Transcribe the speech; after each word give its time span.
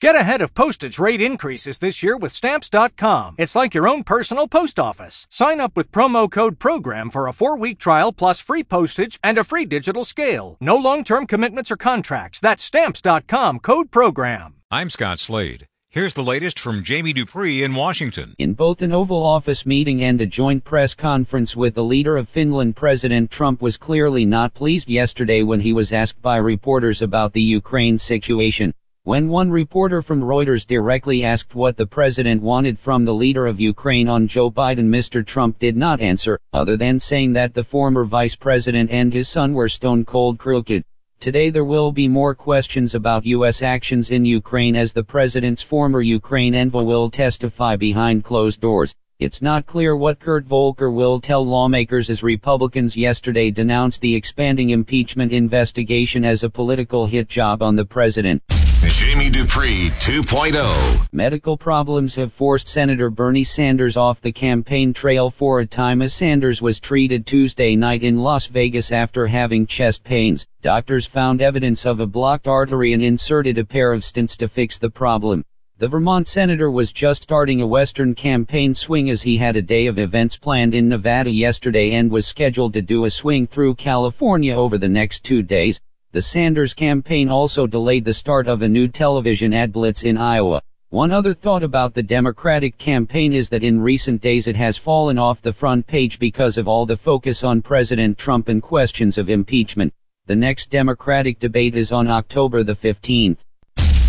Get 0.00 0.16
ahead 0.16 0.40
of 0.40 0.54
postage 0.54 0.98
rate 0.98 1.20
increases 1.20 1.76
this 1.76 2.02
year 2.02 2.16
with 2.16 2.32
Stamps.com. 2.32 3.34
It's 3.36 3.54
like 3.54 3.74
your 3.74 3.86
own 3.86 4.02
personal 4.02 4.48
post 4.48 4.80
office. 4.80 5.26
Sign 5.28 5.60
up 5.60 5.76
with 5.76 5.92
promo 5.92 6.30
code 6.30 6.58
PROGRAM 6.58 7.10
for 7.10 7.28
a 7.28 7.34
four 7.34 7.58
week 7.58 7.78
trial 7.78 8.10
plus 8.10 8.40
free 8.40 8.64
postage 8.64 9.20
and 9.22 9.36
a 9.36 9.44
free 9.44 9.66
digital 9.66 10.06
scale. 10.06 10.56
No 10.58 10.76
long 10.76 11.04
term 11.04 11.26
commitments 11.26 11.70
or 11.70 11.76
contracts. 11.76 12.40
That's 12.40 12.62
Stamps.com 12.62 13.58
code 13.58 13.90
PROGRAM. 13.90 14.54
I'm 14.70 14.88
Scott 14.88 15.18
Slade. 15.18 15.66
Here's 15.90 16.14
the 16.14 16.22
latest 16.22 16.58
from 16.58 16.82
Jamie 16.82 17.12
Dupree 17.12 17.62
in 17.62 17.74
Washington. 17.74 18.34
In 18.38 18.54
both 18.54 18.80
an 18.80 18.92
Oval 18.92 19.22
Office 19.22 19.66
meeting 19.66 20.02
and 20.02 20.18
a 20.22 20.26
joint 20.26 20.64
press 20.64 20.94
conference 20.94 21.54
with 21.54 21.74
the 21.74 21.84
leader 21.84 22.16
of 22.16 22.28
Finland, 22.28 22.74
President 22.74 23.30
Trump 23.30 23.60
was 23.60 23.76
clearly 23.76 24.24
not 24.24 24.54
pleased 24.54 24.88
yesterday 24.88 25.42
when 25.42 25.60
he 25.60 25.74
was 25.74 25.92
asked 25.92 26.22
by 26.22 26.38
reporters 26.38 27.02
about 27.02 27.34
the 27.34 27.42
Ukraine 27.42 27.98
situation. 27.98 28.72
When 29.10 29.28
one 29.28 29.50
reporter 29.50 30.02
from 30.02 30.22
Reuters 30.22 30.64
directly 30.64 31.24
asked 31.24 31.56
what 31.56 31.76
the 31.76 31.84
president 31.84 32.42
wanted 32.42 32.78
from 32.78 33.04
the 33.04 33.12
leader 33.12 33.44
of 33.48 33.58
Ukraine 33.58 34.08
on 34.08 34.28
Joe 34.28 34.52
Biden, 34.52 34.88
Mr. 34.88 35.26
Trump 35.26 35.58
did 35.58 35.76
not 35.76 36.00
answer, 36.00 36.38
other 36.52 36.76
than 36.76 37.00
saying 37.00 37.32
that 37.32 37.52
the 37.52 37.64
former 37.64 38.04
vice 38.04 38.36
president 38.36 38.92
and 38.92 39.12
his 39.12 39.28
son 39.28 39.52
were 39.52 39.68
stone 39.68 40.04
cold 40.04 40.38
crooked. 40.38 40.84
Today 41.18 41.50
there 41.50 41.64
will 41.64 41.90
be 41.90 42.06
more 42.06 42.36
questions 42.36 42.94
about 42.94 43.26
U.S. 43.26 43.62
actions 43.62 44.12
in 44.12 44.24
Ukraine 44.24 44.76
as 44.76 44.92
the 44.92 45.02
president's 45.02 45.60
former 45.60 46.00
Ukraine 46.00 46.54
envoy 46.54 46.84
will 46.84 47.10
testify 47.10 47.74
behind 47.74 48.22
closed 48.22 48.60
doors. 48.60 48.94
It's 49.18 49.42
not 49.42 49.66
clear 49.66 49.96
what 49.96 50.20
Kurt 50.20 50.44
Volker 50.44 50.88
will 50.88 51.20
tell 51.20 51.44
lawmakers 51.44 52.10
as 52.10 52.22
Republicans 52.22 52.96
yesterday 52.96 53.50
denounced 53.50 54.00
the 54.02 54.14
expanding 54.14 54.70
impeachment 54.70 55.32
investigation 55.32 56.24
as 56.24 56.44
a 56.44 56.48
political 56.48 57.06
hit 57.06 57.26
job 57.28 57.60
on 57.60 57.74
the 57.74 57.84
president. 57.84 58.40
Jamie 58.88 59.28
Dupree 59.28 59.90
2.0. 60.00 61.06
Medical 61.12 61.56
problems 61.56 62.16
have 62.16 62.32
forced 62.32 62.66
Senator 62.66 63.10
Bernie 63.10 63.44
Sanders 63.44 63.96
off 63.96 64.20
the 64.20 64.32
campaign 64.32 64.94
trail 64.94 65.28
for 65.28 65.60
a 65.60 65.66
time 65.66 66.00
as 66.00 66.14
Sanders 66.14 66.62
was 66.62 66.80
treated 66.80 67.26
Tuesday 67.26 67.76
night 67.76 68.02
in 68.02 68.18
Las 68.18 68.46
Vegas 68.46 68.90
after 68.90 69.26
having 69.26 69.66
chest 69.66 70.02
pains. 70.02 70.46
Doctors 70.62 71.06
found 71.06 71.42
evidence 71.42 71.84
of 71.84 72.00
a 72.00 72.06
blocked 72.06 72.48
artery 72.48 72.94
and 72.94 73.02
inserted 73.02 73.58
a 73.58 73.64
pair 73.64 73.92
of 73.92 74.00
stents 74.00 74.38
to 74.38 74.48
fix 74.48 74.78
the 74.78 74.90
problem. 74.90 75.44
The 75.76 75.88
Vermont 75.88 76.26
senator 76.26 76.70
was 76.70 76.92
just 76.92 77.22
starting 77.22 77.60
a 77.60 77.66
Western 77.66 78.14
campaign 78.14 78.74
swing 78.74 79.10
as 79.10 79.22
he 79.22 79.36
had 79.36 79.56
a 79.56 79.62
day 79.62 79.86
of 79.86 79.98
events 79.98 80.36
planned 80.36 80.74
in 80.74 80.88
Nevada 80.88 81.30
yesterday 81.30 81.92
and 81.92 82.10
was 82.10 82.26
scheduled 82.26 82.72
to 82.74 82.82
do 82.82 83.04
a 83.04 83.10
swing 83.10 83.46
through 83.46 83.74
California 83.74 84.54
over 84.54 84.78
the 84.78 84.88
next 84.88 85.24
two 85.24 85.42
days. 85.42 85.80
The 86.12 86.22
Sanders 86.22 86.74
campaign 86.74 87.28
also 87.28 87.68
delayed 87.68 88.04
the 88.04 88.12
start 88.12 88.48
of 88.48 88.62
a 88.62 88.68
new 88.68 88.88
television 88.88 89.54
ad 89.54 89.72
blitz 89.72 90.02
in 90.02 90.18
Iowa. 90.18 90.60
One 90.88 91.12
other 91.12 91.34
thought 91.34 91.62
about 91.62 91.94
the 91.94 92.02
Democratic 92.02 92.78
campaign 92.78 93.32
is 93.32 93.50
that 93.50 93.62
in 93.62 93.80
recent 93.80 94.20
days 94.20 94.48
it 94.48 94.56
has 94.56 94.76
fallen 94.76 95.20
off 95.20 95.40
the 95.40 95.52
front 95.52 95.86
page 95.86 96.18
because 96.18 96.58
of 96.58 96.66
all 96.66 96.84
the 96.84 96.96
focus 96.96 97.44
on 97.44 97.62
President 97.62 98.18
Trump 98.18 98.48
and 98.48 98.60
questions 98.60 99.18
of 99.18 99.30
impeachment. 99.30 99.94
The 100.26 100.34
next 100.34 100.72
Democratic 100.72 101.38
debate 101.38 101.76
is 101.76 101.92
on 101.92 102.08
October 102.08 102.64
the 102.64 102.72
15th. 102.72 103.44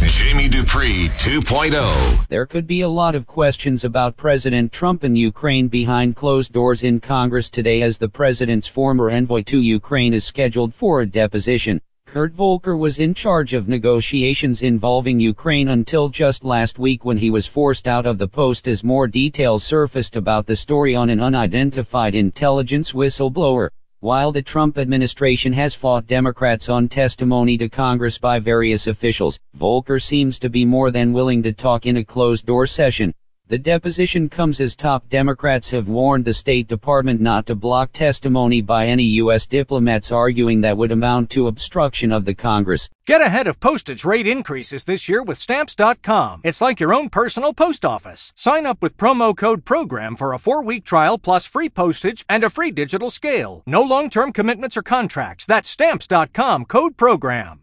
Jamie 0.07 0.47
Dupree 0.47 1.07
2.0. 1.19 2.27
There 2.29 2.47
could 2.47 2.65
be 2.65 2.81
a 2.81 2.89
lot 2.89 3.13
of 3.13 3.27
questions 3.27 3.83
about 3.83 4.17
President 4.17 4.71
Trump 4.71 5.03
and 5.03 5.15
Ukraine 5.15 5.67
behind 5.67 6.15
closed 6.15 6.51
doors 6.51 6.81
in 6.81 6.99
Congress 6.99 7.51
today 7.51 7.83
as 7.83 7.99
the 7.99 8.09
president's 8.09 8.67
former 8.67 9.11
envoy 9.11 9.43
to 9.43 9.61
Ukraine 9.61 10.15
is 10.15 10.23
scheduled 10.23 10.73
for 10.73 11.01
a 11.01 11.05
deposition. 11.05 11.79
Kurt 12.11 12.33
Volker 12.33 12.75
was 12.75 12.99
in 12.99 13.13
charge 13.13 13.53
of 13.53 13.69
negotiations 13.69 14.63
involving 14.63 15.21
Ukraine 15.21 15.69
until 15.69 16.09
just 16.09 16.43
last 16.43 16.77
week 16.77 17.05
when 17.05 17.15
he 17.15 17.29
was 17.29 17.47
forced 17.47 17.87
out 17.87 18.05
of 18.05 18.17
the 18.17 18.27
post 18.27 18.67
as 18.67 18.83
more 18.83 19.07
details 19.07 19.63
surfaced 19.63 20.17
about 20.17 20.45
the 20.45 20.57
story 20.57 20.93
on 20.93 21.09
an 21.09 21.21
unidentified 21.21 22.13
intelligence 22.13 22.91
whistleblower. 22.91 23.69
While 24.01 24.33
the 24.33 24.41
Trump 24.41 24.77
administration 24.77 25.53
has 25.53 25.73
fought 25.73 26.05
Democrats 26.05 26.67
on 26.67 26.89
testimony 26.89 27.57
to 27.59 27.69
Congress 27.69 28.17
by 28.17 28.39
various 28.39 28.87
officials, 28.87 29.39
Volker 29.53 29.97
seems 29.97 30.39
to 30.39 30.49
be 30.49 30.65
more 30.65 30.91
than 30.91 31.13
willing 31.13 31.43
to 31.43 31.53
talk 31.53 31.85
in 31.85 31.95
a 31.95 32.03
closed 32.03 32.45
door 32.45 32.67
session. 32.67 33.13
The 33.51 33.57
deposition 33.57 34.29
comes 34.29 34.61
as 34.61 34.77
top 34.77 35.09
Democrats 35.09 35.71
have 35.71 35.89
warned 35.89 36.23
the 36.23 36.33
State 36.33 36.69
Department 36.69 37.19
not 37.19 37.47
to 37.47 37.55
block 37.55 37.91
testimony 37.91 38.61
by 38.61 38.87
any 38.87 39.03
U.S. 39.23 39.45
diplomats 39.45 40.09
arguing 40.09 40.61
that 40.61 40.77
would 40.77 40.93
amount 40.93 41.31
to 41.31 41.47
obstruction 41.47 42.13
of 42.13 42.23
the 42.23 42.33
Congress. 42.33 42.89
Get 43.05 43.19
ahead 43.19 43.47
of 43.47 43.59
postage 43.59 44.05
rate 44.05 44.25
increases 44.25 44.85
this 44.85 45.09
year 45.09 45.21
with 45.21 45.37
Stamps.com. 45.37 46.39
It's 46.45 46.61
like 46.61 46.79
your 46.79 46.93
own 46.93 47.09
personal 47.09 47.53
post 47.53 47.83
office. 47.83 48.31
Sign 48.37 48.65
up 48.65 48.81
with 48.81 48.95
promo 48.95 49.35
code 49.35 49.65
PROGRAM 49.65 50.15
for 50.15 50.31
a 50.31 50.39
four 50.39 50.63
week 50.63 50.85
trial 50.85 51.17
plus 51.17 51.45
free 51.45 51.67
postage 51.67 52.23
and 52.29 52.45
a 52.45 52.49
free 52.49 52.71
digital 52.71 53.11
scale. 53.11 53.63
No 53.65 53.81
long 53.81 54.09
term 54.09 54.31
commitments 54.31 54.77
or 54.77 54.81
contracts. 54.81 55.45
That's 55.45 55.67
Stamps.com 55.67 56.63
code 56.63 56.95
PROGRAM. 56.95 57.59